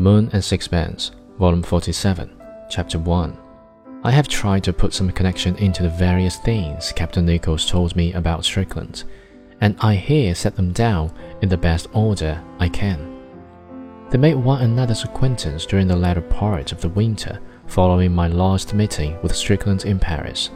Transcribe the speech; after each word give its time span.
Moon 0.00 0.30
and 0.32 0.44
Sixpence, 0.44 1.12
Volume 1.38 1.62
47, 1.62 2.30
Chapter 2.70 2.98
1. 2.98 3.38
I 4.04 4.10
have 4.10 4.28
tried 4.28 4.64
to 4.64 4.72
put 4.72 4.92
some 4.92 5.10
connection 5.10 5.56
into 5.56 5.82
the 5.82 5.88
various 5.88 6.36
things 6.36 6.92
Captain 6.92 7.26
Nichols 7.26 7.68
told 7.68 7.96
me 7.96 8.12
about 8.12 8.44
Strickland, 8.44 9.04
and 9.60 9.76
I 9.80 9.94
here 9.94 10.34
set 10.34 10.56
them 10.56 10.72
down 10.72 11.12
in 11.42 11.48
the 11.48 11.56
best 11.56 11.88
order 11.92 12.42
I 12.58 12.68
can. 12.68 13.16
They 14.10 14.18
made 14.18 14.36
one 14.36 14.62
another's 14.62 15.04
acquaintance 15.04 15.66
during 15.66 15.88
the 15.88 15.96
latter 15.96 16.20
part 16.20 16.72
of 16.72 16.80
the 16.80 16.88
winter 16.88 17.40
following 17.66 18.14
my 18.14 18.28
last 18.28 18.74
meeting 18.74 19.20
with 19.22 19.34
Strickland 19.34 19.84
in 19.84 19.98
Paris. 19.98 20.50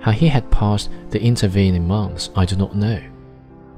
How 0.00 0.12
he 0.12 0.28
had 0.28 0.50
passed 0.50 0.90
the 1.10 1.22
intervening 1.22 1.86
months 1.86 2.30
I 2.36 2.44
do 2.44 2.56
not 2.56 2.74
know. 2.74 3.02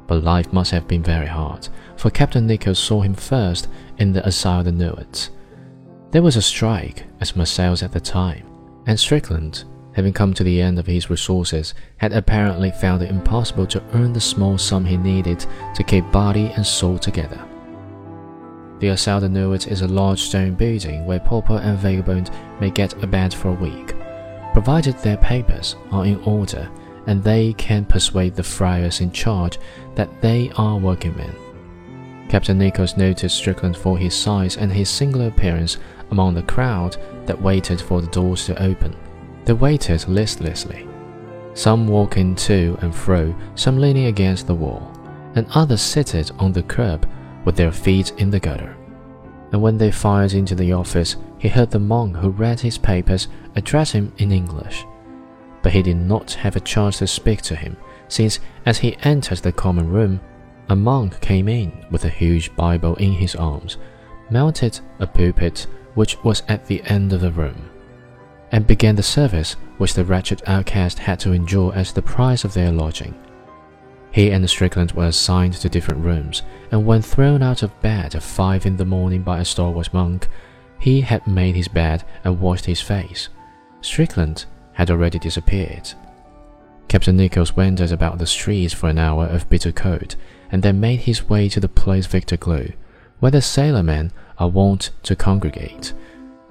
But 0.06 0.22
life 0.22 0.52
must 0.52 0.70
have 0.70 0.86
been 0.86 1.02
very 1.02 1.26
hard, 1.26 1.68
for 1.96 2.10
Captain 2.10 2.46
Nichols 2.46 2.78
saw 2.78 3.00
him 3.00 3.14
first 3.14 3.68
in 3.98 4.12
the 4.12 4.26
Asile 4.26 4.64
de 4.64 4.72
Nuit. 4.72 5.30
There 6.10 6.22
was 6.22 6.36
a 6.36 6.42
strike 6.42 7.04
at 7.20 7.34
Marseilles 7.36 7.82
at 7.82 7.92
the 7.92 8.00
time, 8.00 8.46
and 8.86 8.98
Strickland, 8.98 9.64
having 9.92 10.12
come 10.12 10.32
to 10.34 10.44
the 10.44 10.60
end 10.60 10.78
of 10.78 10.86
his 10.86 11.10
resources, 11.10 11.74
had 11.96 12.12
apparently 12.12 12.70
found 12.70 13.02
it 13.02 13.10
impossible 13.10 13.66
to 13.66 13.82
earn 13.94 14.12
the 14.12 14.20
small 14.20 14.58
sum 14.58 14.84
he 14.84 14.96
needed 14.96 15.44
to 15.74 15.82
keep 15.82 16.10
body 16.12 16.52
and 16.54 16.66
soul 16.66 16.98
together. 16.98 17.44
The 18.78 18.90
Asile 18.90 19.20
de 19.20 19.28
Nuit 19.28 19.66
is 19.66 19.80
a 19.80 19.88
large 19.88 20.20
stone 20.20 20.54
building 20.54 21.06
where 21.06 21.18
pauper 21.18 21.56
and 21.56 21.78
vagabond 21.78 22.30
may 22.60 22.70
get 22.70 23.02
a 23.02 23.06
bed 23.06 23.32
for 23.34 23.48
a 23.48 23.54
week 23.54 23.94
provided 24.56 24.96
their 24.96 25.18
papers 25.18 25.76
are 25.92 26.06
in 26.06 26.18
order 26.22 26.66
and 27.06 27.22
they 27.22 27.52
can 27.54 27.84
persuade 27.84 28.34
the 28.34 28.42
friars 28.42 29.00
in 29.00 29.10
charge 29.10 29.58
that 29.94 30.20
they 30.20 30.50
are 30.56 30.78
working 30.78 31.16
men. 31.16 31.34
Captain 32.28 32.58
Nichols 32.58 32.96
noticed 32.96 33.36
Strickland 33.36 33.76
for 33.76 33.96
his 33.96 34.14
size 34.14 34.56
and 34.56 34.72
his 34.72 34.88
singular 34.88 35.28
appearance 35.28 35.78
among 36.10 36.34
the 36.34 36.42
crowd 36.42 36.96
that 37.26 37.40
waited 37.40 37.80
for 37.80 38.00
the 38.00 38.08
doors 38.08 38.46
to 38.46 38.62
open. 38.62 38.96
They 39.44 39.52
waited 39.52 40.08
listlessly, 40.08 40.86
some 41.54 41.86
walking 41.86 42.34
to 42.36 42.76
and 42.80 42.94
fro, 42.94 43.34
some 43.54 43.78
leaning 43.78 44.06
against 44.06 44.46
the 44.46 44.54
wall, 44.54 44.92
and 45.34 45.46
others 45.54 45.80
seated 45.80 46.32
on 46.38 46.52
the 46.52 46.62
curb 46.64 47.08
with 47.44 47.56
their 47.56 47.72
feet 47.72 48.12
in 48.18 48.30
the 48.30 48.40
gutter 48.40 48.76
and 49.52 49.62
when 49.62 49.78
they 49.78 49.90
filed 49.90 50.32
into 50.32 50.54
the 50.54 50.72
office, 50.72 51.16
he 51.38 51.48
heard 51.48 51.70
the 51.70 51.78
monk 51.78 52.16
who 52.16 52.30
read 52.30 52.60
his 52.60 52.78
papers 52.78 53.28
address 53.54 53.92
him 53.92 54.12
in 54.18 54.32
English. 54.32 54.84
But 55.66 55.72
he 55.72 55.82
did 55.82 55.96
not 55.96 56.34
have 56.34 56.54
a 56.54 56.60
chance 56.60 56.98
to 56.98 57.08
speak 57.08 57.42
to 57.42 57.56
him, 57.56 57.76
since 58.06 58.38
as 58.66 58.78
he 58.78 58.96
entered 59.02 59.38
the 59.38 59.50
common 59.50 59.90
room, 59.90 60.20
a 60.68 60.76
monk 60.76 61.20
came 61.20 61.48
in 61.48 61.84
with 61.90 62.04
a 62.04 62.08
huge 62.08 62.54
Bible 62.54 62.94
in 62.94 63.10
his 63.10 63.34
arms, 63.34 63.76
mounted 64.30 64.78
a 65.00 65.08
pulpit 65.08 65.66
which 65.94 66.22
was 66.22 66.44
at 66.46 66.66
the 66.66 66.84
end 66.84 67.12
of 67.12 67.20
the 67.20 67.32
room, 67.32 67.68
and 68.52 68.64
began 68.64 68.94
the 68.94 69.02
service 69.02 69.54
which 69.78 69.94
the 69.94 70.04
wretched 70.04 70.40
outcast 70.46 71.00
had 71.00 71.18
to 71.18 71.32
endure 71.32 71.74
as 71.74 71.90
the 71.92 72.00
price 72.00 72.44
of 72.44 72.54
their 72.54 72.70
lodging. 72.70 73.16
He 74.12 74.30
and 74.30 74.48
Strickland 74.48 74.92
were 74.92 75.06
assigned 75.06 75.54
to 75.54 75.68
different 75.68 76.04
rooms, 76.04 76.42
and 76.70 76.86
when 76.86 77.02
thrown 77.02 77.42
out 77.42 77.64
of 77.64 77.82
bed 77.82 78.14
at 78.14 78.22
five 78.22 78.66
in 78.66 78.76
the 78.76 78.84
morning 78.84 79.22
by 79.22 79.40
a 79.40 79.44
stalwart 79.44 79.92
monk, 79.92 80.28
he 80.78 81.00
had 81.00 81.26
made 81.26 81.56
his 81.56 81.66
bed 81.66 82.04
and 82.22 82.38
washed 82.38 82.66
his 82.66 82.80
face. 82.80 83.30
Strickland 83.80 84.46
had 84.76 84.90
already 84.90 85.18
disappeared. 85.18 85.92
Captain 86.88 87.16
Nichols 87.16 87.56
wandered 87.56 87.90
about 87.90 88.18
the 88.18 88.26
streets 88.26 88.72
for 88.72 88.88
an 88.88 88.98
hour 88.98 89.26
of 89.26 89.48
bitter 89.48 89.72
cold, 89.72 90.16
and 90.52 90.62
then 90.62 90.78
made 90.78 91.00
his 91.00 91.28
way 91.28 91.48
to 91.48 91.60
the 91.60 91.68
place 91.68 92.06
Victor 92.06 92.36
Gelu, 92.36 92.74
where 93.18 93.32
the 93.32 93.38
sailormen 93.38 94.12
are 94.38 94.48
wont 94.48 94.90
to 95.02 95.16
congregate. 95.16 95.92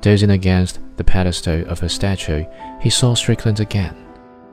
Dozing 0.02 0.32
against 0.32 0.80
the 0.98 1.04
pedestal 1.04 1.68
of 1.68 1.84
a 1.84 1.90
statue, 1.90 2.46
he 2.82 2.90
saw 2.90 3.14
Strickland 3.14 3.60
again. 3.60 3.96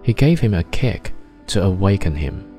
He 0.03 0.13
gave 0.13 0.41
him 0.41 0.55
a 0.55 0.65
kick 0.65 1.13
to 1.49 1.63
awaken 1.63 2.15
him 2.15 2.52